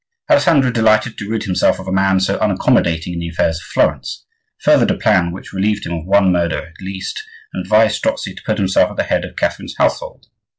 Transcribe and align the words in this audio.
Alessandro, 0.31 0.71
delighted 0.71 1.15
to 1.15 1.29
rid 1.29 1.43
himself 1.43 1.77
of 1.77 1.87
a 1.87 1.91
man 1.91 2.19
so 2.19 2.35
unaccommodating 2.39 3.13
in 3.13 3.19
the 3.19 3.29
affairs 3.29 3.57
of 3.59 3.65
Florence, 3.65 4.25
furthered 4.59 4.89
a 4.89 4.97
plan 4.97 5.31
which 5.31 5.53
relieved 5.53 5.85
him 5.85 5.93
of 5.93 6.05
one 6.07 6.31
murder 6.31 6.57
at 6.57 6.81
least, 6.81 7.21
and 7.53 7.63
advised 7.63 7.97
Strozzi 8.01 8.33
to 8.33 8.41
put 8.43 8.57
himself 8.57 8.89
at 8.89 8.97
the 8.97 9.03
head 9.03 9.23
of 9.23 9.35
Catherine's 9.35 9.75
household. 9.77 10.25